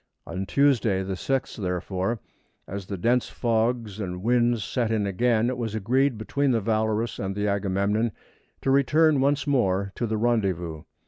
[0.25, 2.19] On Tuesday, the 6th, therefore,
[2.67, 7.19] as the dense fogs and winds set in again it was agreed between the Valorous
[7.19, 8.11] and Agamemnon
[8.63, 10.81] to return once more to the rendezvous.